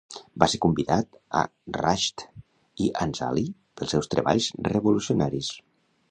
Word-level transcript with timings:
Va 0.41 0.45
ser 0.51 0.59
convidat 0.63 1.17
a 1.41 1.41
Rasht 1.75 2.23
i 2.85 2.87
Anzali 3.05 3.43
pels 3.81 3.93
seus 3.97 4.09
treballs 4.15 4.47
revolucionaris. 4.71 5.51